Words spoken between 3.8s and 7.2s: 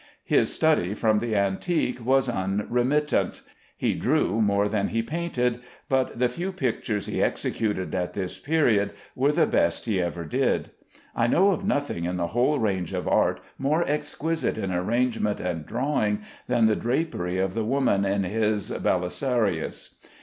drew more than he painted, but the few pictures